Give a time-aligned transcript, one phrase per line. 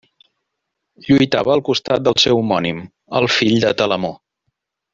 [1.09, 2.81] Lluitava al costat del seu homònim,
[3.21, 4.13] el fill de Telamó.